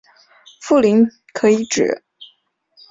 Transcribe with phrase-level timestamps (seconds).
[0.61, 2.03] 富临可以指